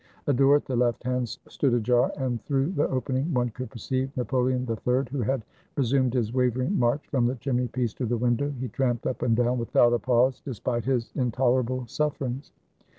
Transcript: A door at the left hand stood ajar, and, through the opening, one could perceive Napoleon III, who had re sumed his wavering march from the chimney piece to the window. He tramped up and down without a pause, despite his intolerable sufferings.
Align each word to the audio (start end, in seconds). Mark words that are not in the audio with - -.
A 0.25 0.33
door 0.33 0.55
at 0.55 0.65
the 0.65 0.75
left 0.75 1.03
hand 1.03 1.29
stood 1.29 1.75
ajar, 1.75 2.11
and, 2.17 2.41
through 2.41 2.71
the 2.71 2.87
opening, 2.89 3.31
one 3.35 3.49
could 3.51 3.69
perceive 3.69 4.09
Napoleon 4.17 4.67
III, 4.67 5.03
who 5.11 5.21
had 5.21 5.43
re 5.75 5.83
sumed 5.83 6.13
his 6.15 6.33
wavering 6.33 6.79
march 6.79 7.05
from 7.09 7.27
the 7.27 7.35
chimney 7.35 7.67
piece 7.67 7.93
to 7.93 8.07
the 8.07 8.17
window. 8.17 8.51
He 8.59 8.67
tramped 8.67 9.05
up 9.05 9.21
and 9.21 9.35
down 9.35 9.59
without 9.59 9.93
a 9.93 9.99
pause, 9.99 10.41
despite 10.43 10.85
his 10.85 11.11
intolerable 11.13 11.85
sufferings. 11.85 12.51